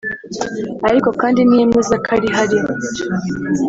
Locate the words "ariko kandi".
0.89-1.39